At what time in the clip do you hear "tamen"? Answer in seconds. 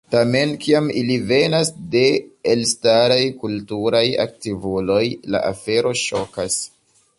0.13-0.51